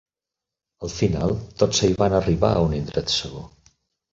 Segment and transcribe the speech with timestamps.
[0.87, 3.45] Al final, tots hi van arribar a un indret segur.